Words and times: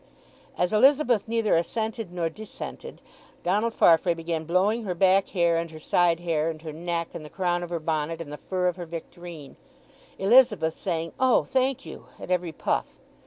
As 0.57 0.73
Elizabeth 0.73 1.27
neither 1.27 1.55
assented 1.55 2.11
nor 2.11 2.27
dissented 2.27 3.03
Donald 3.43 3.75
Farfrae 3.75 4.15
began 4.15 4.45
blowing 4.45 4.81
her 4.83 4.95
back 4.95 5.29
hair, 5.29 5.57
and 5.57 5.69
her 5.69 5.77
side 5.79 6.21
hair, 6.21 6.49
and 6.49 6.59
her 6.63 6.73
neck, 6.73 7.09
and 7.13 7.23
the 7.23 7.29
crown 7.29 7.61
of 7.61 7.69
her 7.69 7.79
bonnet, 7.79 8.19
and 8.19 8.33
the 8.33 8.37
fur 8.37 8.67
of 8.67 8.77
her 8.77 8.87
victorine, 8.87 9.57
Elizabeth 10.17 10.73
saying, 10.73 11.13
"O, 11.19 11.43
thank 11.43 11.85
you," 11.85 12.07
at 12.19 12.31
every 12.31 12.51
puff. 12.51 12.87